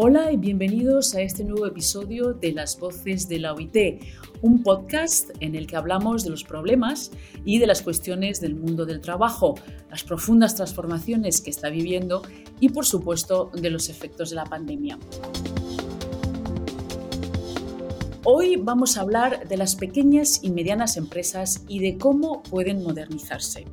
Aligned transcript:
Hola 0.00 0.30
y 0.30 0.36
bienvenidos 0.36 1.16
a 1.16 1.22
este 1.22 1.42
nuevo 1.42 1.66
episodio 1.66 2.32
de 2.32 2.52
Las 2.52 2.78
Voces 2.78 3.28
de 3.28 3.40
la 3.40 3.52
OIT, 3.52 4.00
un 4.42 4.62
podcast 4.62 5.30
en 5.40 5.56
el 5.56 5.66
que 5.66 5.74
hablamos 5.74 6.22
de 6.22 6.30
los 6.30 6.44
problemas 6.44 7.10
y 7.44 7.58
de 7.58 7.66
las 7.66 7.82
cuestiones 7.82 8.40
del 8.40 8.54
mundo 8.54 8.86
del 8.86 9.00
trabajo, 9.00 9.56
las 9.90 10.04
profundas 10.04 10.54
transformaciones 10.54 11.40
que 11.40 11.50
está 11.50 11.68
viviendo 11.68 12.22
y, 12.60 12.68
por 12.68 12.86
supuesto, 12.86 13.50
de 13.52 13.70
los 13.70 13.88
efectos 13.88 14.30
de 14.30 14.36
la 14.36 14.44
pandemia. 14.44 15.00
Hoy 18.22 18.54
vamos 18.54 18.96
a 18.96 19.00
hablar 19.00 19.48
de 19.48 19.56
las 19.56 19.74
pequeñas 19.74 20.44
y 20.44 20.52
medianas 20.52 20.96
empresas 20.96 21.64
y 21.66 21.80
de 21.80 21.98
cómo 21.98 22.44
pueden 22.44 22.84
modernizarse. 22.84 23.64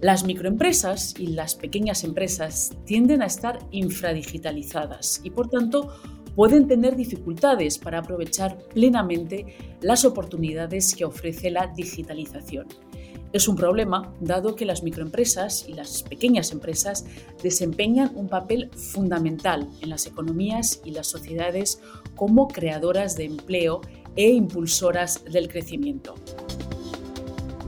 Las 0.00 0.24
microempresas 0.24 1.14
y 1.18 1.28
las 1.28 1.54
pequeñas 1.54 2.04
empresas 2.04 2.72
tienden 2.84 3.22
a 3.22 3.26
estar 3.26 3.58
infradigitalizadas 3.70 5.22
y 5.24 5.30
por 5.30 5.48
tanto 5.48 5.90
pueden 6.34 6.68
tener 6.68 6.96
dificultades 6.96 7.78
para 7.78 8.00
aprovechar 8.00 8.58
plenamente 8.74 9.56
las 9.80 10.04
oportunidades 10.04 10.94
que 10.94 11.06
ofrece 11.06 11.50
la 11.50 11.68
digitalización. 11.68 12.66
Es 13.32 13.48
un 13.48 13.56
problema 13.56 14.14
dado 14.20 14.54
que 14.54 14.66
las 14.66 14.82
microempresas 14.82 15.66
y 15.66 15.72
las 15.72 16.02
pequeñas 16.02 16.52
empresas 16.52 17.06
desempeñan 17.42 18.12
un 18.14 18.28
papel 18.28 18.70
fundamental 18.72 19.66
en 19.80 19.88
las 19.88 20.06
economías 20.06 20.82
y 20.84 20.90
las 20.90 21.06
sociedades 21.06 21.80
como 22.14 22.48
creadoras 22.48 23.16
de 23.16 23.24
empleo 23.24 23.80
e 24.14 24.28
impulsoras 24.28 25.24
del 25.24 25.48
crecimiento. 25.48 26.14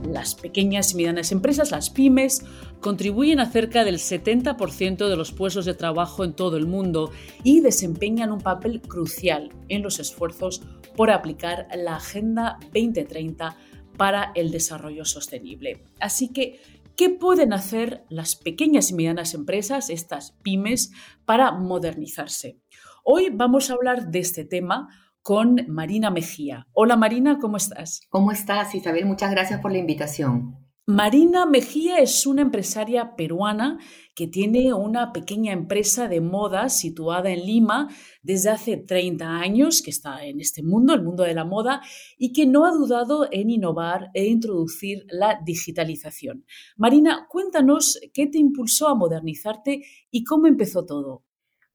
Las 0.07 0.35
pequeñas 0.35 0.91
y 0.91 0.95
medianas 0.95 1.31
empresas, 1.31 1.71
las 1.71 1.89
pymes, 1.89 2.43
contribuyen 2.79 3.39
a 3.39 3.51
cerca 3.51 3.83
del 3.83 3.97
70% 3.97 5.07
de 5.07 5.15
los 5.15 5.31
puestos 5.31 5.65
de 5.65 5.73
trabajo 5.73 6.23
en 6.23 6.33
todo 6.33 6.57
el 6.57 6.65
mundo 6.65 7.11
y 7.43 7.61
desempeñan 7.61 8.31
un 8.31 8.41
papel 8.41 8.81
crucial 8.81 9.51
en 9.67 9.83
los 9.83 9.99
esfuerzos 9.99 10.61
por 10.95 11.11
aplicar 11.11 11.67
la 11.75 11.97
Agenda 11.97 12.57
2030 12.73 13.55
para 13.97 14.31
el 14.35 14.51
desarrollo 14.51 15.05
sostenible. 15.05 15.83
Así 15.99 16.29
que, 16.29 16.59
¿qué 16.95 17.09
pueden 17.09 17.53
hacer 17.53 18.03
las 18.09 18.35
pequeñas 18.35 18.91
y 18.91 18.95
medianas 18.95 19.33
empresas, 19.33 19.89
estas 19.89 20.31
pymes, 20.41 20.91
para 21.25 21.51
modernizarse? 21.51 22.57
Hoy 23.03 23.29
vamos 23.31 23.69
a 23.69 23.73
hablar 23.73 24.09
de 24.09 24.19
este 24.19 24.45
tema 24.45 24.89
con 25.21 25.65
Marina 25.67 26.09
Mejía. 26.11 26.67
Hola 26.73 26.95
Marina, 26.95 27.39
¿cómo 27.39 27.57
estás? 27.57 28.01
¿Cómo 28.09 28.31
estás 28.31 28.73
Isabel? 28.75 29.05
Muchas 29.05 29.31
gracias 29.31 29.59
por 29.61 29.71
la 29.71 29.77
invitación. 29.77 30.69
Marina 30.89 31.45
Mejía 31.45 31.99
es 31.99 32.25
una 32.25 32.41
empresaria 32.41 33.15
peruana 33.15 33.77
que 34.15 34.25
tiene 34.25 34.73
una 34.73 35.13
pequeña 35.13 35.53
empresa 35.53 36.07
de 36.07 36.19
moda 36.19 36.67
situada 36.69 37.29
en 37.29 37.45
Lima 37.45 37.89
desde 38.23 38.49
hace 38.49 38.77
30 38.77 39.37
años, 39.37 39.83
que 39.83 39.91
está 39.91 40.25
en 40.25 40.41
este 40.41 40.63
mundo, 40.63 40.95
el 40.95 41.03
mundo 41.03 41.25
de 41.25 41.35
la 41.35 41.45
moda, 41.45 41.83
y 42.17 42.33
que 42.33 42.47
no 42.47 42.65
ha 42.65 42.71
dudado 42.71 43.27
en 43.31 43.51
innovar 43.51 44.09
e 44.15 44.25
introducir 44.25 45.05
la 45.11 45.39
digitalización. 45.45 46.43
Marina, 46.75 47.27
cuéntanos 47.29 47.99
qué 48.11 48.25
te 48.25 48.39
impulsó 48.39 48.87
a 48.87 48.95
modernizarte 48.95 49.83
y 50.09 50.23
cómo 50.23 50.47
empezó 50.47 50.87
todo. 50.87 51.23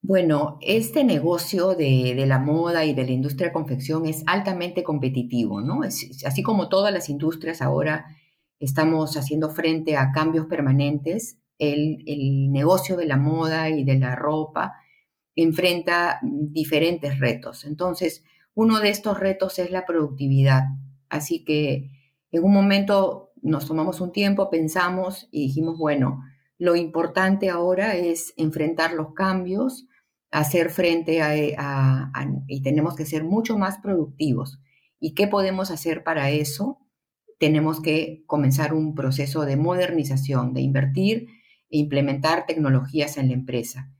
Bueno, 0.06 0.58
este 0.60 1.02
negocio 1.02 1.74
de, 1.74 2.24
la 2.26 2.38
moda 2.38 2.84
y 2.84 2.92
de 2.92 3.06
la 3.06 3.12
industria 3.12 3.46
de 3.46 3.54
confección 3.54 4.04
es 4.04 4.22
altamente 4.26 4.82
competitivo, 4.82 5.62
¿no? 5.62 5.80
así 5.80 6.42
como 6.42 6.68
todas 6.68 6.92
las 6.92 7.08
industrias 7.08 7.62
ahora 7.62 8.04
estamos 8.60 9.16
haciendo 9.16 9.48
frente 9.48 9.96
a 9.96 10.12
cambios 10.12 10.44
permanentes, 10.44 11.38
el, 11.58 12.04
el 12.06 12.52
negocio 12.52 12.98
de 12.98 13.06
la 13.06 13.16
moda 13.16 13.70
y 13.70 13.82
de 13.84 13.98
la 13.98 14.14
ropa 14.14 14.74
enfrenta 15.36 16.20
diferentes 16.22 17.18
retos. 17.18 17.64
Entonces, 17.64 18.24
uno 18.52 18.80
de 18.80 18.90
estos 18.90 19.18
retos 19.18 19.58
es 19.58 19.70
la 19.70 19.86
productividad. 19.86 20.64
Así 21.08 21.44
que 21.44 21.90
en 22.30 22.44
un 22.44 22.52
momento 22.52 23.32
nos 23.40 23.66
tomamos 23.66 24.02
un 24.02 24.12
tiempo, 24.12 24.50
pensamos 24.50 25.28
y 25.30 25.46
dijimos, 25.46 25.78
bueno, 25.78 26.22
lo 26.58 26.76
importante 26.76 27.48
ahora 27.48 27.96
es 27.96 28.34
enfrentar 28.36 28.92
los 28.92 29.14
cambios, 29.14 29.86
hacer 30.34 30.70
frente 30.70 31.22
a, 31.22 32.10
y 32.48 32.60
tenemos 32.62 32.96
que 32.96 33.06
ser 33.06 33.22
mucho 33.22 33.56
más 33.56 33.78
productivos. 33.78 34.58
¿Y 34.98 35.14
qué 35.14 35.28
podemos 35.28 35.70
hacer 35.70 36.02
para 36.02 36.30
eso? 36.30 36.80
Tenemos 37.38 37.80
que 37.80 38.24
comenzar 38.26 38.74
un 38.74 38.96
proceso 38.96 39.44
de 39.44 39.56
modernización, 39.56 40.52
de 40.52 40.62
invertir 40.62 41.28
e 41.70 41.78
implementar 41.78 42.46
tecnologías 42.46 43.16
en 43.16 43.28
la 43.28 43.34
empresa. 43.34 43.92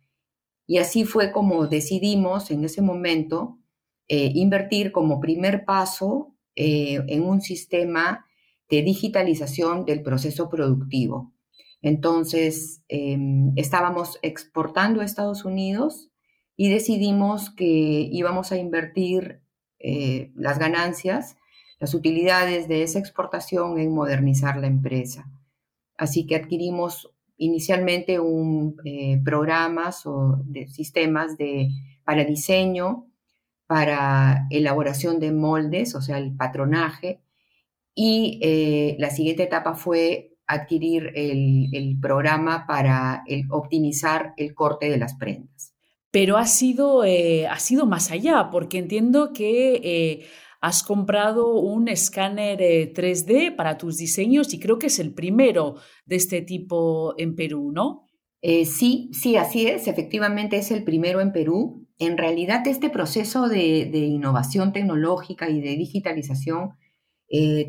Y 0.66 0.78
así 0.78 1.04
fue 1.04 1.30
como 1.30 1.68
decidimos 1.68 2.50
en 2.50 2.64
ese 2.64 2.82
momento 2.82 3.60
eh, 4.08 4.32
invertir 4.34 4.90
como 4.90 5.20
primer 5.20 5.64
paso 5.64 6.34
eh, 6.56 7.00
en 7.06 7.22
un 7.22 7.42
sistema 7.42 8.26
de 8.68 8.82
digitalización 8.82 9.84
del 9.84 10.02
proceso 10.02 10.48
productivo. 10.48 11.32
Entonces, 11.80 12.82
em, 12.88 13.52
estábamos 13.54 14.18
exportando 14.22 15.00
a 15.00 15.04
Estados 15.04 15.44
Unidos 15.44 16.10
y 16.56 16.70
decidimos 16.70 17.50
que 17.50 17.64
íbamos 17.64 18.52
a 18.52 18.56
invertir 18.56 19.40
eh, 19.78 20.30
las 20.34 20.58
ganancias, 20.58 21.36
las 21.80 21.94
utilidades 21.94 22.68
de 22.68 22.82
esa 22.82 22.98
exportación 22.98 23.78
en 23.78 23.92
modernizar 23.92 24.56
la 24.56 24.68
empresa. 24.68 25.30
Así 25.96 26.26
que 26.26 26.36
adquirimos 26.36 27.10
inicialmente 27.36 28.20
un 28.20 28.76
eh, 28.84 29.20
programas 29.24 30.06
o 30.06 30.42
sistemas 30.68 31.36
de, 31.36 31.68
para 32.04 32.24
diseño, 32.24 33.06
para 33.66 34.46
elaboración 34.50 35.18
de 35.18 35.32
moldes, 35.32 35.94
o 35.94 36.02
sea, 36.02 36.18
el 36.18 36.36
patronaje, 36.36 37.20
y 37.94 38.40
eh, 38.42 38.96
la 38.98 39.10
siguiente 39.10 39.44
etapa 39.44 39.74
fue 39.74 40.36
adquirir 40.46 41.12
el, 41.14 41.98
programa 42.00 42.66
para 42.66 43.24
optimizar 43.50 44.34
el 44.36 44.54
corte 44.54 44.90
de 44.90 44.98
las 44.98 45.14
prendas 45.14 45.73
pero 46.14 46.36
ha 46.36 46.46
sido, 46.46 47.04
eh, 47.04 47.48
ha 47.48 47.58
sido 47.58 47.86
más 47.86 48.12
allá, 48.12 48.48
porque 48.52 48.78
entiendo 48.78 49.32
que 49.32 49.80
eh, 49.82 50.26
has 50.60 50.84
comprado 50.84 51.56
un 51.56 51.88
escáner 51.88 52.60
3D 52.60 53.48
eh, 53.48 53.50
para 53.50 53.78
tus 53.78 53.96
diseños 53.96 54.54
y 54.54 54.60
creo 54.60 54.78
que 54.78 54.86
es 54.86 55.00
el 55.00 55.12
primero 55.12 55.74
de 56.06 56.14
este 56.14 56.40
tipo 56.40 57.14
en 57.18 57.34
Perú, 57.34 57.72
¿no? 57.72 58.06
sí, 58.40 59.10
sí, 59.12 59.36
así 59.36 59.66
es, 59.66 59.88
efectivamente 59.88 60.56
es 60.56 60.70
el 60.70 60.84
primero 60.84 61.20
en 61.20 61.32
Perú. 61.32 61.88
En 61.98 62.16
realidad 62.16 62.64
este 62.68 62.90
proceso 62.90 63.48
de, 63.48 63.88
innovación 63.88 64.72
tecnológica 64.72 65.50
y 65.50 65.60
de 65.60 65.70
digitalización 65.70 66.76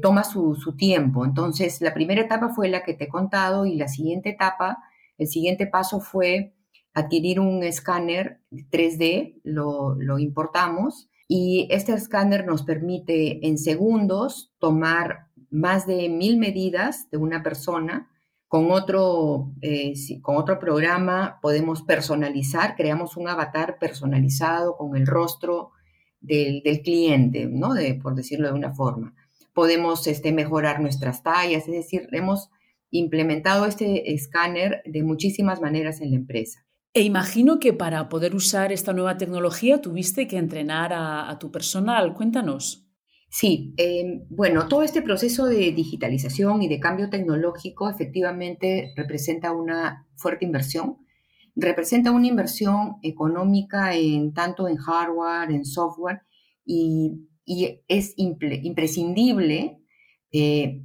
toma 0.03 0.23
su, 0.23 0.53
su 0.53 0.75
tiempo. 0.75 1.25
Entonces, 1.25 1.81
la 1.81 1.95
primera 1.95 2.21
etapa 2.21 2.49
fue 2.49 2.69
la 2.69 2.83
que 2.83 2.93
te 2.93 3.05
he 3.05 3.07
contado 3.07 3.65
y 3.65 3.75
la 3.75 3.87
siguiente 3.87 4.29
etapa, 4.29 4.77
el 5.17 5.27
siguiente 5.27 5.65
paso 5.65 5.99
fue 5.99 6.54
adquirir 6.95 7.41
un 7.41 7.61
escáner 7.63 8.39
3D, 8.51 9.41
lo, 9.43 10.17
importamos 10.17 11.09
y 11.27 11.67
este 11.69 11.93
escáner 11.93 12.45
nos 12.47 12.63
permite 12.63 13.45
en 13.47 13.57
segundos 13.57 14.53
tomar 14.59 15.27
más 15.49 15.85
de 15.85 16.09
mil 16.09 16.37
medidas 16.37 17.09
de 17.11 17.17
una 17.17 17.43
persona. 17.43 18.09
Con 18.47 18.71
otro, 18.71 19.51
eh, 19.61 19.93
con 20.21 20.37
otro 20.37 20.57
programa 20.59 21.39
podemos 21.41 21.81
personalizar, 21.81 22.75
creamos 22.75 23.17
un 23.17 23.27
avatar 23.27 23.77
personalizado 23.77 24.77
con 24.77 24.95
el 24.95 25.05
rostro 25.05 25.71
del, 26.21 26.61
cliente, 26.83 27.47
¿no? 27.47 27.73
De, 27.73 27.95
por 27.95 28.15
decirlo 28.15 28.47
de 28.47 28.53
una 28.53 28.73
forma. 28.73 29.13
Podemos 29.53 30.07
este, 30.07 30.31
mejorar 30.31 30.79
nuestras 30.79 31.23
tallas, 31.23 31.67
es 31.67 31.73
decir, 31.73 32.07
hemos 32.11 32.49
implementado 32.91 33.65
este 33.65 34.13
escáner 34.13 34.81
de 34.85 35.03
muchísimas 35.03 35.59
maneras 35.59 35.99
en 35.99 36.11
la 36.11 36.17
empresa. 36.17 36.64
E 36.95 37.01
imagino 37.01 37.59
que 37.59 37.73
para 37.73 38.07
poder 38.07 38.33
usar 38.35 38.71
esta 38.71 38.93
nueva 38.93 39.17
tecnología 39.17 39.81
tuviste 39.81 40.29
que 40.29 40.37
entrenar 40.37 40.93
a, 40.93 41.37
tu 41.39 41.51
personal. 41.51 42.13
Cuéntanos. 42.13 42.87
Sí, 43.29 43.73
em, 43.75 44.25
bueno, 44.29 44.69
todo 44.69 44.81
este 44.81 45.01
proceso 45.01 45.45
de 45.45 45.73
digitalización 45.73 46.61
y 46.61 46.69
de 46.69 46.79
cambio 46.79 47.09
tecnológico 47.09 47.89
efectivamente 47.89 48.93
representa 48.95 49.51
una 49.51 50.07
fuerte 50.15 50.45
inversión. 50.45 50.99
Representa 51.53 52.11
una 52.11 52.27
inversión 52.27 52.95
económica 53.03 53.93
en 53.93 54.33
tanto 54.33 54.69
en 54.69 54.77
hardware, 54.77 55.51
en 55.51 55.65
software, 55.65 56.21
y, 56.65 57.27
es 57.89 58.13
imprescindible. 58.15 59.81
Eh, 60.31 60.81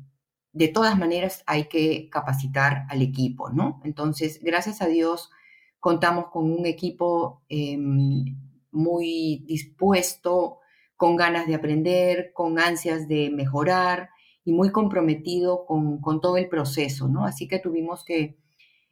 de 0.53 0.69
todas 0.69 0.99
maneras, 0.99 1.45
hay 1.47 1.69
que 1.69 2.09
capacitar 2.11 2.85
al 2.89 3.01
equipo, 3.01 3.51
¿no? 3.51 3.81
Entonces, 3.85 4.41
gracias 4.43 4.83
a 4.83 4.89
Dios, 4.89 5.31
Contamos 5.81 6.27
con 6.31 6.51
un 6.51 6.67
equipo 6.67 7.43
em, 7.49 8.25
muy 8.71 9.43
dispuesto, 9.47 10.59
con 10.97 11.17
ganas 11.17 11.47
de 11.47 11.55
aprender, 11.55 12.33
con 12.35 12.59
ansias 12.59 13.09
de 13.09 13.31
mejorar 13.31 14.11
y 14.45 14.53
muy 14.53 14.71
comprometido 14.71 15.65
con, 15.65 16.21
todo 16.21 16.37
el 16.37 16.49
proceso, 16.49 17.09
¿no? 17.09 17.25
Así 17.25 17.49
que 17.49 17.59
tuvimos 17.59 18.05
que 18.05 18.37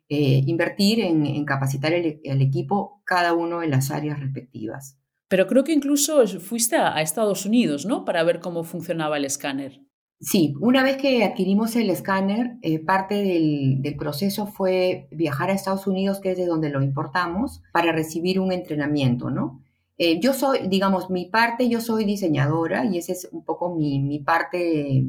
eh, 0.08 0.42
invertir 0.46 1.00
en, 1.00 1.44
capacitar 1.44 1.92
el, 1.92 2.20
equipo 2.40 3.02
cada 3.04 3.34
uno 3.34 3.62
en 3.62 3.70
las 3.70 3.90
áreas 3.90 4.20
respectivas. 4.20 4.98
Pero 5.28 5.46
creo 5.46 5.64
que 5.64 5.72
incluso 5.72 6.26
fuiste 6.40 6.76
a, 6.76 7.00
Estados 7.02 7.44
Unidos, 7.44 7.84
¿no? 7.84 8.06
Para 8.06 8.22
ver 8.22 8.40
cómo 8.40 8.64
funcionaba 8.64 9.18
el 9.18 9.26
escáner. 9.26 9.82
Sí, 10.20 10.54
una 10.60 10.82
vez 10.82 10.96
que 10.96 11.24
adquirimos 11.24 11.76
el 11.76 11.90
escáner, 11.90 12.56
eh, 12.62 12.80
parte 12.80 13.14
del, 13.14 13.96
proceso 13.96 14.46
fue 14.46 15.08
viajar 15.12 15.50
a 15.50 15.52
Estados 15.52 15.86
Unidos, 15.86 16.20
que 16.20 16.32
es 16.32 16.36
de 16.36 16.46
donde 16.46 16.70
lo 16.70 16.82
importamos, 16.82 17.62
para 17.72 17.92
recibir 17.92 18.40
un 18.40 18.52
entrenamiento, 18.52 19.30
¿no? 19.30 19.62
Eh, 19.96 20.20
yo 20.20 20.32
soy, 20.32 20.66
digamos, 20.68 21.10
mi 21.10 21.26
parte, 21.26 21.68
yo 21.68 21.80
soy 21.80 22.04
diseñadora 22.04 22.84
y 22.84 22.98
ese 22.98 23.12
es 23.12 23.28
un 23.32 23.44
poco 23.44 23.74
mi, 23.74 24.18
parte, 24.20 25.04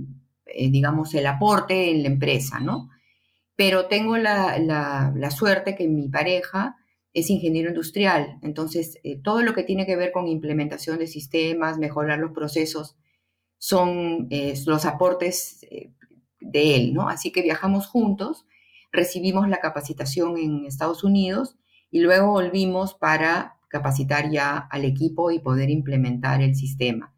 digamos, 0.72 1.14
el 1.14 1.28
aporte 1.28 1.92
en 1.92 2.04
la 2.04 2.10
empresa, 2.10 2.60
¿no? 2.60 2.90
pero 3.60 3.88
tengo 3.88 4.16
la, 4.16 5.32
suerte 5.32 5.76
que 5.76 5.90
mi 5.90 6.08
pareja 6.08 6.78
es 7.12 7.30
ingeniero 7.30 7.68
industrial, 7.68 8.40
entonces 8.42 9.00
eh, 9.04 9.20
todo 9.22 9.42
lo 9.42 9.54
que 9.54 9.64
tiene 9.64 9.86
que 9.86 9.98
ver 9.98 10.14
con 10.14 10.30
implementación 10.30 10.98
de 10.98 11.08
sistemas, 11.08 11.78
mejorar 11.78 12.20
los 12.20 12.32
procesos, 12.32 12.96
son 13.60 14.28
eh, 14.32 14.56
los 14.66 14.86
aportes 14.86 15.60
eh, 15.70 15.92
de 16.40 16.76
él, 16.76 16.94
¿no? 16.94 17.10
Así 17.10 17.32
que 17.32 17.44
viajamos 17.44 17.86
juntos, 17.86 18.46
recibimos 18.92 19.48
la 19.48 19.60
capacitación 19.60 20.38
en 20.38 20.66
Estados 20.66 21.04
Unidos 21.04 21.58
y 21.92 22.00
luego 22.00 22.32
volvimos 22.32 22.96
para 22.96 23.58
capacitar 23.68 24.32
ya 24.32 24.58
al 24.58 24.86
equipo 24.86 25.30
y 25.30 25.40
poder 25.40 25.70
implementar 25.70 26.42
el 26.42 26.56
sistema. 26.56 27.14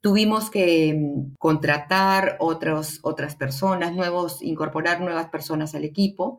Tuvimos 0.00 0.50
que 0.50 0.94
mm, 0.94 1.34
contratar 1.36 2.36
otros, 2.38 3.00
otras 3.02 3.34
personas, 3.34 3.92
nuevos, 3.92 4.40
incorporar 4.40 5.00
nuevas 5.00 5.28
personas 5.28 5.74
al 5.74 5.84
equipo, 5.84 6.38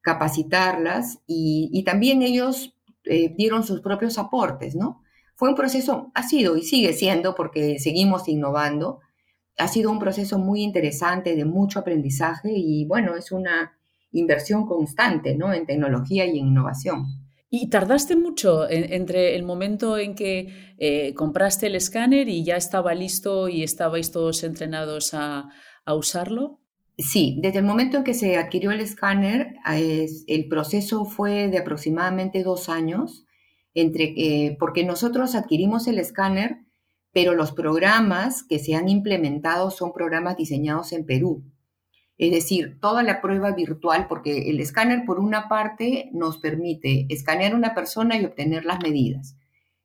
capacitarlas 0.00 1.20
y, 1.26 1.82
también 1.84 2.22
ellos 2.22 2.74
eh, 3.04 3.34
dieron 3.36 3.64
sus 3.64 3.80
propios 3.80 4.16
aportes, 4.16 4.74
¿no? 4.74 5.02
Fue 5.38 5.50
un 5.50 5.54
proceso, 5.54 6.10
ha 6.16 6.24
sido 6.24 6.56
y 6.56 6.62
sigue 6.62 6.92
siendo 6.92 7.36
porque 7.36 7.78
seguimos 7.78 8.26
innovando, 8.26 8.98
ha 9.56 9.68
sido 9.68 9.92
un 9.92 10.00
proceso 10.00 10.36
muy 10.36 10.62
interesante, 10.62 11.36
de 11.36 11.44
mucho 11.44 11.78
aprendizaje 11.78 12.50
y 12.52 12.84
bueno, 12.86 13.14
es 13.14 13.30
una 13.30 13.78
inversión 14.10 14.66
constante, 14.66 15.36
¿no? 15.36 15.52
En 15.52 15.64
tecnología 15.64 16.26
y 16.26 16.40
en 16.40 16.48
innovación. 16.48 17.04
¿Y 17.50 17.70
tardaste 17.70 18.16
mucho 18.16 18.68
entre 18.68 19.36
el 19.36 19.44
momento 19.44 19.96
en 19.96 20.16
que 20.16 20.74
eh, 20.76 21.14
compraste 21.14 21.68
el 21.68 21.76
escáner 21.76 22.28
y 22.28 22.42
ya 22.42 22.56
estaba 22.56 22.92
listo 22.92 23.48
y 23.48 23.62
estabais 23.62 24.10
todos 24.10 24.42
entrenados 24.42 25.14
a, 25.14 25.50
usarlo? 25.86 26.58
Sí, 26.98 27.38
desde 27.40 27.60
el 27.60 27.64
momento 27.64 27.98
en 27.98 28.04
que 28.04 28.12
se 28.12 28.36
adquirió 28.36 28.72
el 28.72 28.80
escáner, 28.80 29.54
el 29.64 30.48
proceso 30.48 31.04
fue 31.04 31.46
de 31.46 31.58
aproximadamente 31.58 32.42
dos 32.42 32.68
años, 32.68 33.24
entre, 33.80 34.14
eh, 34.16 34.56
porque 34.58 34.84
nosotros 34.84 35.34
adquirimos 35.34 35.86
el 35.86 35.98
escáner, 35.98 36.58
pero 37.12 37.34
los 37.34 37.52
programas 37.52 38.42
que 38.42 38.58
se 38.58 38.74
han 38.74 38.88
implementado 38.88 39.70
son 39.70 39.92
programas 39.92 40.36
diseñados 40.36 40.92
en 40.92 41.06
Perú. 41.06 41.44
Es 42.16 42.32
decir, 42.32 42.78
toda 42.80 43.02
la 43.02 43.20
prueba 43.20 43.52
virtual, 43.52 44.06
porque 44.08 44.50
el 44.50 44.60
escáner 44.60 45.04
por 45.04 45.20
una 45.20 45.48
parte 45.48 46.10
nos 46.12 46.38
permite 46.38 47.06
escanear 47.08 47.54
una 47.54 47.74
persona 47.74 48.18
y 48.18 48.24
obtener 48.24 48.64
las 48.64 48.80
medidas. 48.82 49.36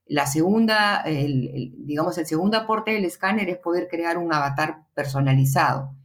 La 0.06 0.26
segunda, 0.26 1.04
digamos, 1.06 2.18
el 2.18 2.26
segundo 2.26 2.58
aporte 2.58 2.92
del 2.92 3.06
escáner 3.06 3.50
es 3.50 3.58
poder 3.58 3.88
crear 3.90 4.18
un 4.18 4.34
avatar 4.34 4.86
personalizado. 4.94 5.96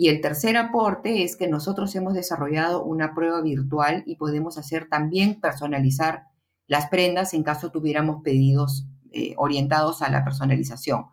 Y 0.00 0.10
el 0.10 0.20
tercer 0.20 0.56
aporte 0.56 1.24
es 1.24 1.34
que 1.34 1.48
nosotros 1.48 1.92
hemos 1.96 2.14
desarrollado 2.14 2.84
una 2.84 3.16
prueba 3.16 3.40
virtual 3.40 4.04
y 4.06 4.14
podemos 4.14 4.56
hacer 4.56 4.88
también 4.88 5.40
personalizar 5.40 6.27
las 6.68 6.88
prendas 6.88 7.34
en 7.34 7.42
caso 7.42 7.72
tuviéramos 7.72 8.22
pedidos 8.22 8.86
eh, 9.10 9.34
orientados 9.38 10.02
a 10.02 10.10
la 10.10 10.22
personalización. 10.22 11.06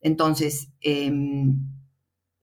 Entonces, 0.00 0.72
em, 0.80 1.50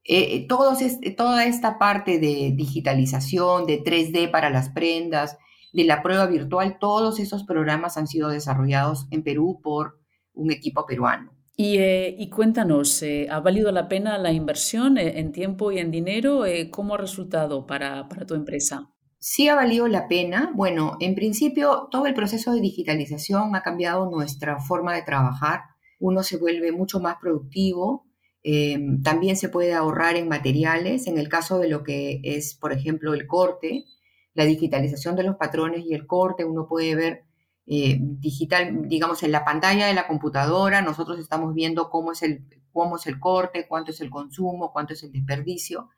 eh, 0.06 0.48
eh, 0.48 0.48
toda 0.48 1.46
esta 1.46 1.78
parte 1.78 2.20
de 2.20 2.54
digitalización, 2.56 3.66
de 3.66 3.84
3D 3.84 4.32
para 4.32 4.50
las 4.50 4.70
prendas, 4.70 5.38
de 5.74 5.84
la 5.84 6.02
prueba 6.02 6.26
virtual, 6.26 6.78
todos 6.80 7.20
esos 7.20 7.44
programas 7.44 7.98
han 7.98 8.08
sido 8.08 8.30
desarrollados 8.30 9.08
en 9.12 9.24
Perú 9.24 9.60
por 9.62 10.00
un 10.34 10.52
equipo 10.52 10.86
peruano. 10.86 11.34
Y, 11.58 12.30
cuéntanos, 12.30 13.04
¿ha 13.30 13.40
valido 13.40 13.72
la 13.72 13.90
pena 13.90 14.18
la 14.20 14.32
inversión 14.32 14.98
en 15.00 15.32
tiempo 15.32 15.72
y 15.72 15.80
en 15.80 15.90
dinero? 15.90 16.44
¿Cómo 16.70 16.94
ha 16.94 16.98
resultado 17.00 17.66
para, 17.66 18.08
para 18.08 18.28
tu 18.28 18.36
empresa? 18.36 18.92
Sí 19.30 19.50
ha 19.50 19.56
valido 19.56 19.88
la 19.88 20.08
pena. 20.08 20.52
Bueno, 20.56 20.96
en 21.00 21.14
principio 21.16 21.90
todo 21.92 22.06
el 22.06 22.14
proceso 22.14 22.54
de 22.54 22.62
digitalización 22.62 23.56
ha 23.56 23.62
cambiado 23.62 24.10
nuestra 24.10 24.60
forma 24.60 24.96
de 24.96 25.02
trabajar. 25.02 25.62
Uno 26.00 26.24
se 26.24 26.38
vuelve 26.38 26.72
mucho 26.72 27.00
más 27.00 27.18
productivo, 27.20 28.08
Em, 28.50 29.04
también 29.04 29.36
se 29.36 29.50
puede 29.50 29.74
ahorrar 29.74 30.16
en 30.16 30.30
materiales, 30.30 31.08
en 31.08 31.18
el 31.18 31.28
caso 31.28 31.60
de 31.60 31.68
lo 31.68 31.84
que 31.84 32.22
es, 32.24 32.56
por 32.56 32.72
ejemplo, 32.72 33.14
el 33.14 33.28
corte, 33.28 33.84
la 34.34 34.46
digitalización 34.46 35.18
de 35.18 35.24
los 35.24 35.36
patrones 35.36 35.86
y 35.86 35.94
el 35.94 36.08
corte, 36.08 36.46
uno 36.46 36.66
puede 36.66 36.96
ver 36.96 37.26
eh, 37.66 37.98
digital, 38.00 38.88
digamos, 38.88 39.22
en 39.24 39.34
la 39.34 39.44
pantalla 39.44 39.88
de 39.88 39.94
la 39.94 40.08
computadora, 40.08 40.82
nosotros 40.82 41.20
estamos 41.20 41.54
viendo 41.54 41.90
cómo 41.90 42.14
es 42.14 42.24
el, 42.24 42.46
cómo 42.72 42.96
es 42.96 43.06
el 43.08 43.20
corte, 43.20 43.68
cuánto 43.68 43.92
es 43.92 44.00
el 44.00 44.10
consumo, 44.10 44.72
cuánto 44.72 44.94
es 44.94 45.04
el 45.04 45.12
desperdicio. 45.12 45.90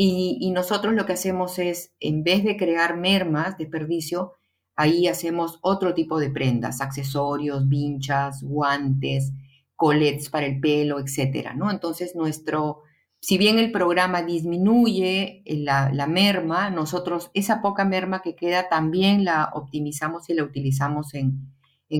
Y, 0.00 0.52
nosotros 0.52 0.94
lo 0.94 1.06
que 1.06 1.14
hacemos 1.14 1.58
es, 1.58 1.92
en 1.98 2.22
vez 2.22 2.44
de 2.44 2.56
crear 2.56 2.96
mermas, 2.96 3.58
desperdicio, 3.58 4.34
ahí 4.76 5.08
hacemos 5.08 5.58
otro 5.60 5.92
tipo 5.92 6.20
de 6.20 6.30
prendas, 6.30 6.80
accesorios, 6.80 7.68
vinchas, 7.68 8.44
guantes, 8.44 9.32
colets 9.74 10.30
para 10.30 10.46
el 10.46 10.60
pelo, 10.60 11.00
etcétera, 11.00 11.54
¿no? 11.54 11.68
Entonces, 11.72 12.14
nuestro, 12.14 12.82
si 13.18 13.38
bien 13.38 13.58
el 13.58 13.72
programa 13.72 14.22
disminuye 14.22 15.42
la, 15.46 16.06
merma, 16.06 16.70
nosotros 16.70 17.32
esa 17.34 17.60
poca 17.60 17.84
merma 17.84 18.22
que 18.22 18.36
queda 18.36 18.68
también 18.68 19.24
la 19.24 19.50
optimizamos 19.52 20.30
y 20.30 20.34
la 20.34 20.44
utilizamos 20.44 21.12
en, 21.14 21.50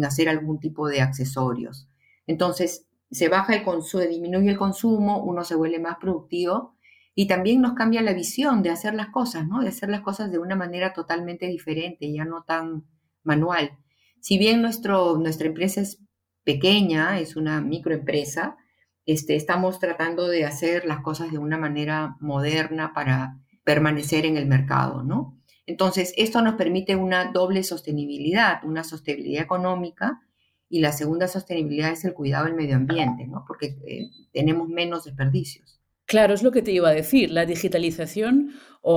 hacer 0.05 0.29
algún 0.29 0.61
tipo 0.61 0.87
de 0.87 1.01
accesorios. 1.01 1.89
Entonces, 2.29 2.87
se 3.11 3.29
baja 3.29 3.57
el 3.57 3.65
consumo, 3.65 4.05
disminuye 4.05 4.51
el 4.51 4.57
consumo, 4.57 5.25
uno 5.25 5.43
se 5.43 5.57
vuelve 5.57 5.81
más 5.81 5.97
productivo 5.97 6.78
y 7.21 7.27
también 7.27 7.61
nos 7.61 7.73
cambia 7.73 8.01
la 8.01 8.13
visión 8.13 8.63
de 8.63 8.71
hacer 8.71 8.95
las 8.95 9.09
cosas, 9.09 9.45
¿no? 9.45 9.61
De 9.61 9.71
hacer 9.71 9.89
las 9.89 10.03
cosas 10.03 10.31
de 10.31 10.39
una 10.39 10.55
manera 10.55 10.93
totalmente 10.93 11.49
diferente, 11.49 12.13
ya 12.13 12.25
no 12.25 12.45
tan 12.45 12.85
manual. 13.25 13.73
Si 14.21 14.39
bien 14.39 14.63
nuestro, 14.63 15.19
nuestra 15.19 15.49
empresa 15.49 15.81
es 15.81 16.01
pequeña, 16.45 17.19
es 17.19 17.35
una 17.35 17.61
microempresa, 17.61 18.57
este, 19.05 19.35
estamos 19.35 19.81
tratando 19.81 20.29
de 20.29 20.45
hacer 20.45 20.85
las 20.85 21.01
cosas 21.01 21.33
de 21.33 21.39
una 21.39 21.59
manera 21.59 22.17
moderna 22.21 22.93
para 22.95 23.37
permanecer 23.65 24.25
en 24.25 24.37
el 24.37 24.47
mercado, 24.47 25.03
¿no? 25.03 25.37
Entonces, 25.67 26.15
esto 26.19 26.41
nos 26.41 26.55
permite 26.55 26.95
una 26.95 27.33
doble 27.33 27.65
sostenibilidad, 27.65 28.63
una 28.63 28.85
sostenibilidad 28.85 29.43
económica 29.43 30.21
y 30.69 30.79
la 30.79 30.93
segunda 30.93 31.27
sostenibilidad 31.27 31.91
es 31.91 32.05
el 32.05 32.15
cuidado 32.15 32.45
del 32.45 32.55
medio 32.55 32.77
ambiente, 32.77 33.27
¿no? 33.27 33.45
Porque 33.45 33.77
eh, 33.89 34.09
tenemos 34.33 34.69
menos 34.69 35.03
desperdicios. 35.03 35.78
Claro, 36.09 36.33
es 36.33 36.43
lo 36.43 36.53
que 36.53 36.63
te 36.63 36.73
iba 36.73 36.89
a 36.89 36.95
decir. 36.95 37.31
La 37.31 37.45
digitalización 37.45 38.55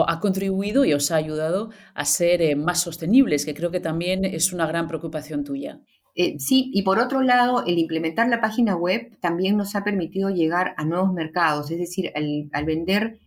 ha 0.07 0.19
contribuido 0.21 0.85
y 0.85 0.93
os 0.93 1.11
ha 1.11 1.17
ayudado 1.17 1.69
a 1.93 2.05
ser 2.05 2.41
eh, 2.41 2.55
más 2.55 2.79
sostenibles, 2.79 3.45
que 3.45 3.53
creo 3.53 3.69
que 3.69 3.81
también 3.81 4.23
es 4.23 4.53
una 4.53 4.65
gran 4.65 4.87
preocupación 4.87 5.43
tuya. 5.43 5.81
Eh, 6.15 6.39
sí, 6.39 6.71
y 6.73 6.83
por 6.83 6.99
otro 6.99 7.21
lado, 7.21 7.65
el 7.65 7.77
implementar 7.79 8.29
la 8.29 8.39
página 8.39 8.77
web 8.77 9.17
también 9.19 9.57
nos 9.57 9.75
ha 9.75 9.83
permitido 9.83 10.29
llegar 10.29 10.73
a 10.77 10.85
nuevos 10.85 11.11
mercados, 11.11 11.69
es 11.69 11.79
decir, 11.79 12.13
al, 12.15 12.65
vender 12.65 13.19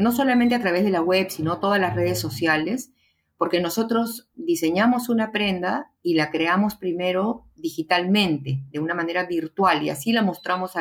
no 0.00 0.10
solamente 0.10 0.56
a 0.56 0.60
través 0.60 0.82
de 0.82 0.90
la 0.90 1.00
web, 1.00 1.28
sino 1.30 1.60
todas 1.60 1.80
las 1.80 1.94
redes 1.94 2.18
sociales, 2.18 2.92
porque 3.36 3.60
nosotros 3.60 4.28
diseñamos 4.34 5.08
una 5.08 5.30
prenda 5.30 5.92
y 6.02 6.14
la 6.14 6.32
creamos 6.32 6.74
primero 6.74 7.46
digitalmente, 7.54 8.64
de 8.72 8.80
una 8.80 8.94
manera 8.94 9.24
virtual, 9.26 9.84
y 9.84 9.90
así 9.90 10.12
la 10.12 10.22
mostramos 10.22 10.72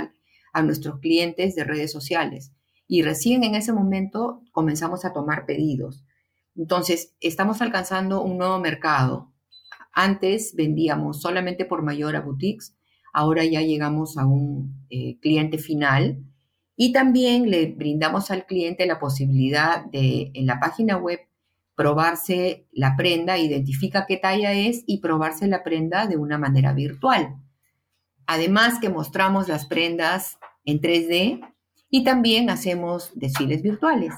a 0.53 0.62
nuestros 0.62 1.00
clientes 1.00 1.55
de 1.55 1.63
redes 1.63 1.91
sociales. 1.91 2.53
Y 2.88 3.01
recién 3.01 3.43
en 3.43 3.55
ese 3.55 3.74
momento 3.74 4.41
comenzamos 4.51 5.03
a 5.03 5.13
tomar 5.13 5.45
pedidos. 5.45 6.05
Entonces, 6.55 7.15
estamos 7.19 7.62
alcanzando 7.62 8.22
un 8.22 8.38
nuevo 8.38 8.60
mercado, 8.60 9.33
antes 9.93 10.55
vendíamos 10.55 11.22
solamente 11.22 11.65
por 11.65 11.83
mayor 11.83 12.15
a 12.15 12.22
boutiques, 12.22 12.75
ahora 13.13 13.45
ya 13.45 13.62
llegamos 13.62 14.17
a 14.17 14.25
un 14.25 14.86
eh, 14.89 15.19
cliente 15.22 15.60
final 15.60 16.24
y 16.75 16.91
también 16.91 17.51
le 17.51 17.67
brindamos 17.67 18.31
al 18.31 18.48
cliente 18.48 18.88
la 18.88 19.00
posibilidad 19.00 19.86
de 19.86 20.31
en 20.33 20.48
la 20.48 20.60
página 20.60 20.98
web 20.98 21.19
probarse 21.75 22.67
la 22.72 22.95
prenda, 22.95 23.38
identifica 23.38 24.05
qué 24.07 24.17
talla 24.17 24.53
es 24.53 24.83
y 24.88 25.00
probarse 25.00 25.48
la 25.48 25.63
prenda 25.63 26.07
de 26.07 26.17
una 26.17 26.39
manera 26.39 26.74
virtual. 26.74 27.36
Además 28.25 28.79
que 28.79 28.89
mostramos 28.89 29.48
las 29.48 29.67
prendas 29.67 30.39
en 30.65 30.82
3D 30.82 31.41
y 31.89 32.03
también 32.03 32.50
hacemos 32.50 33.12
desfiles 33.15 33.62
virtuales. 33.62 34.13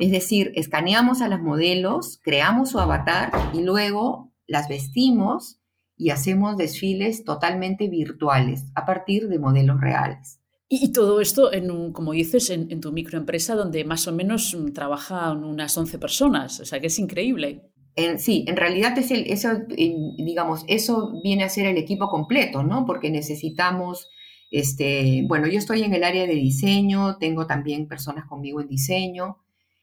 Es 0.00 0.10
decir, 0.10 0.52
escaneamos 0.54 1.22
a 1.22 1.28
las 1.28 1.40
modelos, 1.40 2.20
creamos 2.22 2.70
su 2.70 2.80
avatar 2.80 3.30
y 3.52 3.62
luego 3.62 4.32
las 4.46 4.68
vestimos 4.68 5.60
y 5.96 6.10
hacemos 6.10 6.56
desfiles 6.56 7.24
totalmente 7.24 7.88
virtuales 7.88 8.64
a 8.74 8.84
partir 8.84 9.28
de 9.28 9.38
modelos 9.38 9.80
reales. 9.80 10.40
Y, 10.68 10.92
todo 10.92 11.20
esto, 11.20 11.52
en 11.52 11.92
como 11.92 12.12
dices, 12.12 12.50
en, 12.50 12.80
tu 12.80 12.90
microempresa 12.90 13.54
donde 13.54 13.84
más 13.84 14.08
o 14.08 14.12
menos 14.12 14.56
mm, 14.58 14.72
trabajan 14.72 15.44
unas 15.44 15.76
11 15.76 15.98
personas, 15.98 16.58
o 16.60 16.64
sea 16.64 16.80
que 16.80 16.88
es 16.88 16.98
increíble. 16.98 17.70
sí, 18.16 18.44
en 18.48 18.56
realidad 18.56 18.96
es 18.98 19.10
el, 19.10 19.30
eso, 19.30 19.50
digamos, 19.68 20.64
eso 20.66 21.12
viene 21.22 21.44
a 21.44 21.48
ser 21.48 21.66
el 21.66 21.76
equipo 21.76 22.08
completo, 22.08 22.62
¿no? 22.62 22.86
Porque 22.86 23.10
necesitamos, 23.10 24.08
este, 24.54 25.24
bueno, 25.26 25.48
yo 25.48 25.58
estoy 25.58 25.82
en 25.82 25.94
el 25.94 26.04
área 26.04 26.28
de 26.28 26.34
diseño, 26.34 27.16
tengo 27.18 27.44
también 27.44 27.88
personas 27.88 28.26
conmigo 28.26 28.60
en 28.60 28.68
diseño, 28.68 29.38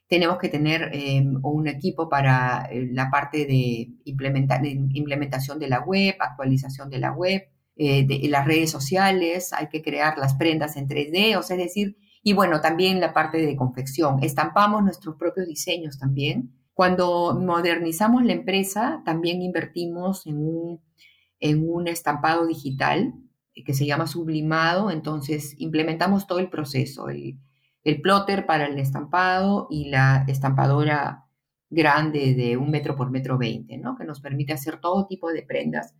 tenemos 0.07 0.37
que 0.37 0.47
tener 0.47 0.91
em, 0.93 1.41
un 1.43 1.67
equipo 1.67 2.07
para 2.07 2.69
eh, 2.71 2.87
la 2.89 3.11
parte 3.11 3.45
de, 3.45 3.89
implementación 4.05 5.59
de 5.59 5.67
la 5.67 5.81
web, 5.81 6.15
actualización 6.17 6.89
de 6.89 6.99
la 6.99 7.11
web, 7.11 7.49
eh, 7.75 8.07
de 8.07 8.29
las 8.29 8.45
redes 8.45 8.71
sociales, 8.71 9.51
hay 9.51 9.67
que 9.67 9.81
crear 9.81 10.17
las 10.17 10.35
prendas 10.35 10.77
en 10.77 10.87
3D, 10.87 11.37
o 11.37 11.43
sea, 11.43 11.57
es 11.57 11.63
decir, 11.63 11.97
y 12.23 12.31
bueno, 12.31 12.61
también 12.61 13.01
la 13.01 13.13
parte 13.13 13.39
de 13.45 13.57
confección. 13.57 14.23
Estampamos 14.23 14.83
nuestros 14.83 15.17
propios 15.17 15.47
diseños 15.47 15.99
también. 15.99 16.53
Cuando 16.73 17.37
modernizamos 17.37 18.23
la 18.23 18.31
empresa, 18.31 19.01
también 19.03 19.41
invertimos 19.41 20.25
en 20.25 21.67
un 21.67 21.87
estampado 21.89 22.45
digital 22.47 23.13
que 23.53 23.73
se 23.73 23.85
llama 23.85 24.07
sublimado, 24.07 24.91
entonces 24.91 25.55
implementamos 25.57 26.27
todo 26.27 26.39
el 26.39 26.49
proceso, 26.49 27.09
el, 27.09 27.39
el 27.83 28.01
plotter 28.01 28.45
para 28.45 28.67
el 28.67 28.77
estampado 28.77 29.67
y 29.69 29.89
la 29.89 30.25
estampadora 30.27 31.25
grande 31.69 32.33
de 32.33 32.57
un 32.57 32.69
metro 32.69 32.95
por 32.95 33.11
metro 33.11 33.37
veinte, 33.37 33.77
¿no? 33.77 33.95
Que 33.95 34.05
nos 34.05 34.19
permite 34.19 34.53
hacer 34.53 34.79
todo 34.79 35.07
tipo 35.07 35.31
de 35.31 35.43
prendas 35.43 35.95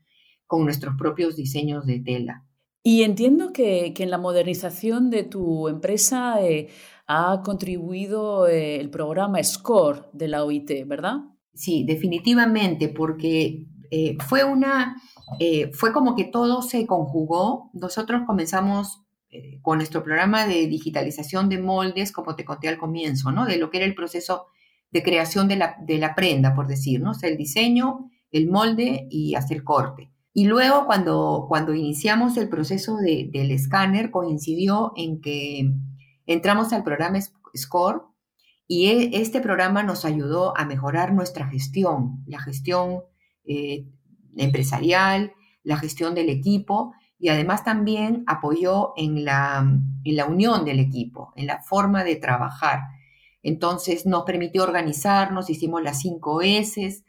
con 0.45 0.65
nuestros 0.65 0.95
propios 0.97 1.35
diseños 1.35 1.85
de 1.85 1.99
tela. 1.99 2.45
Y 2.83 3.03
entiendo 3.03 3.53
que, 3.53 3.93
en 3.97 4.09
la 4.09 4.17
modernización 4.17 5.09
de 5.09 5.23
tu 5.23 5.67
empresa 5.67 6.41
eh, 6.41 6.69
ha 7.07 7.41
contribuido 7.43 8.47
eh, 8.47 8.79
el 8.79 8.89
programa 8.89 9.41
SCORE 9.41 10.01
de 10.13 10.27
la 10.27 10.43
OIT, 10.43 10.87
¿verdad? 10.87 11.17
Sí, 11.53 11.83
definitivamente, 11.85 12.89
porque 12.89 13.67
eh, 13.91 14.17
fue 14.27 14.43
una, 14.43 14.95
fue 15.73 15.93
como 15.93 16.15
que 16.15 16.25
todo 16.25 16.61
se 16.61 16.85
conjugó. 16.85 17.69
Nosotros 17.73 18.23
comenzamos 18.25 19.01
eh, 19.33 19.59
con 19.61 19.77
nuestro 19.77 20.03
programa 20.03 20.45
de 20.45 20.67
digitalización 20.67 21.47
de 21.47 21.57
moldes, 21.57 22.11
como 22.11 22.35
te 22.35 22.43
conté 22.43 22.67
al 22.67 22.77
comienzo, 22.77 23.31
¿no? 23.31 23.45
De 23.45 23.57
lo 23.57 23.69
que 23.69 23.77
era 23.77 23.85
el 23.85 23.95
proceso 23.95 24.47
de 24.91 25.03
creación 25.03 25.47
de 25.47 25.55
la, 25.55 25.77
de 25.81 25.99
la 25.99 26.15
prenda, 26.15 26.53
por 26.53 26.67
decir, 26.67 26.99
¿no? 26.99 27.11
O 27.11 27.15
el 27.21 27.37
diseño, 27.37 28.09
el 28.31 28.49
molde 28.49 29.07
y 29.09 29.35
hasta 29.35 29.53
el 29.53 29.63
corte. 29.63 30.11
Y 30.33 30.45
luego 30.45 30.85
cuando, 30.85 31.45
cuando 31.47 31.73
iniciamos 31.73 32.35
el 32.35 32.49
proceso 32.49 32.97
del 32.97 33.51
escáner, 33.51 34.11
coincidió 34.11 34.91
en 34.97 35.21
que 35.21 35.73
entramos 36.25 36.73
al 36.73 36.83
programa 36.83 37.19
SCORE 37.55 38.01
y 38.67 38.87
e, 38.87 39.21
este 39.21 39.39
programa 39.39 39.81
nos 39.81 40.03
ayudó 40.03 40.57
a 40.57 40.65
mejorar 40.65 41.13
nuestra 41.13 41.47
gestión, 41.47 42.23
la 42.27 42.39
gestión 42.39 43.03
eh, 43.45 43.85
empresarial, 44.37 45.33
la 45.63 45.77
gestión 45.77 46.15
del 46.15 46.29
equipo 46.29 46.93
y 47.19 47.29
además 47.29 47.63
también 47.63 48.23
apoyó 48.25 48.93
en 48.97 49.25
la, 49.25 49.59
en 50.03 50.15
la 50.15 50.25
unión 50.25 50.65
del 50.65 50.79
equipo, 50.79 51.33
en 51.35 51.47
la 51.47 51.61
forma 51.61 52.03
de 52.03 52.15
trabajar. 52.15 52.79
Entonces 53.43 54.05
nos 54.05 54.23
permitió 54.23 54.63
organizarnos, 54.63 55.49
hicimos 55.49 55.83
las 55.83 55.99
cinco 55.99 56.41
S, 56.41 57.03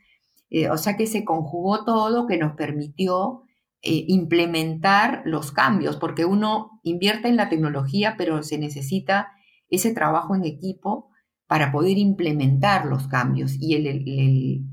eh, 0.51 0.69
o 0.69 0.77
sea 0.77 0.97
que 0.99 1.07
se 1.07 1.25
conjugó 1.25 1.85
todo 1.85 2.27
que 2.27 2.37
nos 2.37 2.53
permitió 2.53 3.45
eh, 3.81 4.05
implementar 4.09 5.23
los 5.25 5.51
cambios, 5.51 5.97
porque 5.97 6.25
uno 6.25 6.81
invierte 6.83 7.29
en 7.29 7.37
la 7.37 7.49
tecnología, 7.49 8.17
pero 8.19 8.43
se 8.43 8.59
necesita 8.59 9.33
ese 9.71 9.95
trabajo 9.95 10.37
en 10.37 10.45
equipo 10.45 11.09
para 11.47 11.73
poder 11.73 11.99
implementar 11.99 12.87
los 12.87 13.09
cambios. 13.09 13.57
Y 13.59 13.75
el, 13.75 14.65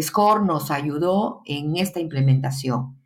SCORE 0.00 0.44
nos 0.44 0.70
ayudó 0.70 1.42
en 1.44 1.76
esta 1.76 2.00
implementación. 2.00 2.98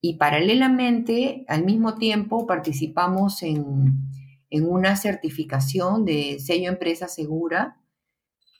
Y 0.00 0.18
paralelamente, 0.18 1.44
al 1.48 1.64
mismo 1.64 1.94
tiempo, 1.94 2.46
participamos 2.46 3.42
en, 3.42 4.10
una 4.50 4.94
certificación 4.94 6.04
de 6.04 6.38
sello 6.38 6.68
empresa 6.68 7.08
segura, 7.08 7.80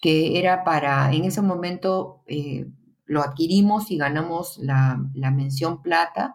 que 0.02 0.40
era 0.40 0.64
para, 0.64 1.12
en 1.12 1.24
ese 1.24 1.40
momento 1.40 2.24
eh, 2.26 2.66
lo 3.04 3.22
adquirimos 3.22 3.92
y 3.92 3.98
ganamos 3.98 4.58
la, 4.58 4.98
mención 5.14 5.82
plata, 5.82 6.34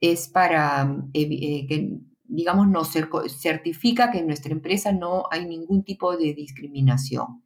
es 0.00 0.28
para 0.28 0.94
eh, 1.12 1.66
que, 1.66 1.98
digamos, 2.24 2.68
nos 2.68 2.90
certifica 3.28 4.10
que 4.10 4.18
en 4.18 4.26
nuestra 4.26 4.52
empresa 4.52 4.92
no 4.92 5.24
hay 5.30 5.46
ningún 5.46 5.82
tipo 5.82 6.16
de 6.16 6.34
discriminación. 6.34 7.43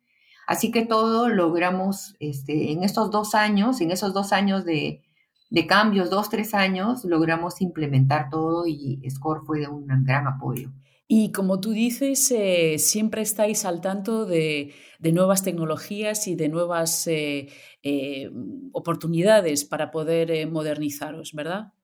Así 0.48 0.70
que 0.70 0.86
todo 0.86 1.28
logramos 1.28 2.16
este, 2.20 2.72
en 2.72 2.82
estos 2.82 3.10
dos 3.10 3.34
años, 3.34 3.82
en 3.82 3.90
esos 3.90 4.14
dos 4.14 4.32
años 4.32 4.64
de, 4.64 5.02
de 5.50 5.66
cambios, 5.66 6.08
dos, 6.08 6.30
tres 6.30 6.54
años, 6.54 7.04
logramos 7.04 7.60
implementar 7.60 8.30
todo 8.30 8.66
y 8.66 8.98
SCORE 9.10 9.42
fue 9.44 9.60
de 9.60 9.68
un 9.68 9.86
gran 9.86 10.26
apoyo. 10.26 10.70
Y 11.06 11.32
como 11.32 11.60
tú 11.60 11.72
dices, 11.72 12.30
eh, 12.30 12.78
siempre 12.78 13.20
estáis 13.20 13.66
al 13.66 13.82
tanto 13.82 14.24
de, 14.24 14.72
nuevas 15.12 15.42
tecnologías 15.42 16.26
y 16.28 16.34
de 16.34 16.48
nuevas 16.48 17.06
eh, 17.08 17.48
eh, 17.82 18.30
oportunidades 18.72 19.66
para 19.66 19.90
poder 19.90 20.46
modernizaros, 20.48 21.34
¿verdad? 21.34 21.74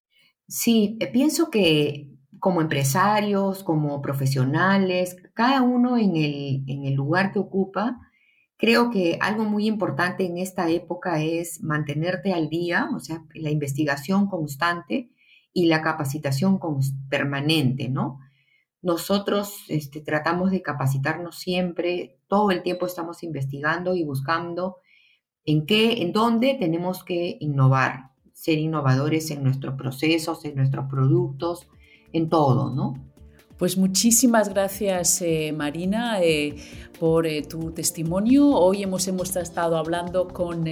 Sí, 0.48 0.96
pienso 1.12 1.50
que 1.50 2.08
como 2.38 2.62
empresarios, 2.62 3.62
como 3.62 4.00
profesionales, 4.00 5.16
cada 5.34 5.60
uno 5.60 5.98
en 5.98 6.16
el, 6.16 6.64
en 6.66 6.86
el 6.86 6.94
lugar 6.94 7.30
que 7.30 7.40
ocupa, 7.40 8.00
Creo 8.56 8.90
que 8.90 9.18
algo 9.20 9.44
muy 9.44 9.66
importante 9.66 10.24
en 10.24 10.38
esta 10.38 10.70
época 10.70 11.22
es 11.22 11.62
mantenerte 11.62 12.32
al 12.32 12.48
día, 12.48 12.88
o 12.94 13.00
sea, 13.00 13.24
la 13.34 13.50
investigación 13.50 14.28
constante 14.28 15.10
y 15.52 15.66
la 15.66 15.82
capacitación 15.82 16.58
permanente, 17.08 17.88
¿no? 17.88 18.20
Nosotros 18.80 19.64
este, 19.68 20.00
tratamos 20.00 20.50
de 20.50 20.62
capacitarnos 20.62 21.38
siempre, 21.38 22.18
todo 22.28 22.50
el 22.50 22.62
tiempo 22.62 22.86
estamos 22.86 23.22
investigando 23.22 23.94
y 23.94 24.04
buscando 24.04 24.76
en 25.44 25.66
qué, 25.66 26.02
en 26.02 26.12
dónde 26.12 26.56
tenemos 26.58 27.02
que 27.02 27.36
innovar, 27.40 28.10
ser 28.32 28.58
innovadores 28.58 29.30
en 29.30 29.42
nuestros 29.42 29.74
procesos, 29.76 30.44
en 30.44 30.56
nuestros 30.56 30.86
productos, 30.90 31.68
en 32.12 32.28
todo, 32.28 32.74
¿no? 32.74 33.13
Pues 33.58 33.78
muchísimas 33.78 34.48
gracias, 34.48 35.22
eh, 35.22 35.52
Marina, 35.56 36.20
eh, 36.20 36.56
por 36.98 37.24
eh, 37.24 37.42
tu 37.42 37.70
testimonio. 37.70 38.48
Hoy 38.48 38.82
hemos, 38.82 39.06
hemos 39.06 39.36
estado 39.36 39.76
hablando 39.76 40.26
con 40.26 40.64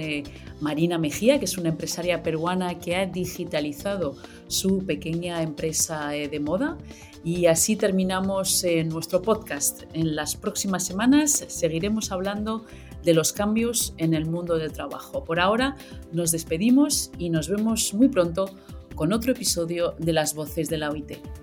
Marina 0.59 0.97
Mejía, 0.97 1.39
que 1.39 1.45
es 1.45 1.57
una 1.57 1.69
empresaria 1.69 2.21
peruana 2.21 2.79
que 2.79 2.97
ha 2.97 3.05
digitalizado 3.05 4.17
su 4.47 4.85
pequeña 4.85 5.41
empresa 5.41 6.09
de 6.09 6.39
moda. 6.41 6.77
Y 7.23 7.45
así 7.45 7.77
terminamos 7.77 8.65
nuestro 8.87 9.21
podcast. 9.21 9.83
En 9.93 10.17
las 10.17 10.35
próximas 10.35 10.85
semanas 10.85 11.45
seguiremos 11.47 12.11
hablando 12.11 12.65
de 13.01 13.13
los 13.13 13.31
cambios 13.31 13.93
en 13.97 14.13
el 14.13 14.25
mundo 14.25 14.57
del 14.57 14.73
trabajo. 14.73 15.23
Por 15.23 15.39
ahora 15.39 15.77
nos 16.11 16.31
despedimos 16.31 17.11
y 17.17 17.29
nos 17.29 17.47
vemos 17.47 17.93
muy 17.93 18.09
pronto 18.09 18.49
con 18.95 19.13
otro 19.13 19.31
episodio 19.31 19.95
de 19.99 20.11
Las 20.11 20.35
Voces 20.35 20.67
de 20.67 20.77
la 20.77 20.89
OIT. 20.89 21.42